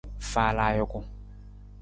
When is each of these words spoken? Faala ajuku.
Faala 0.29 0.63
ajuku. 0.71 0.99